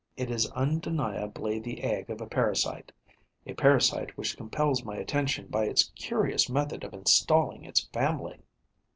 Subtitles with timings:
[0.17, 2.91] It is undeniably the egg of a parasite,
[3.45, 8.39] a parasite which compels my attention by its curious method of installing its family.